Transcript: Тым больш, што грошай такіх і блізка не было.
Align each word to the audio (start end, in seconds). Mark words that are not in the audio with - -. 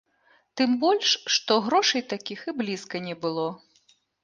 Тым 0.61 0.71
больш, 0.83 1.11
што 1.35 1.59
грошай 1.67 2.05
такіх 2.15 2.39
і 2.51 2.57
блізка 2.65 3.05
не 3.11 3.15
было. 3.29 3.49